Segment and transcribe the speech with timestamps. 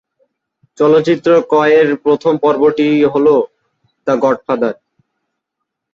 [0.77, 3.27] চলচ্চিত্র ত্রয় এর প্রথম পর্বটি হল,
[4.07, 4.75] দ্য গডফাদার।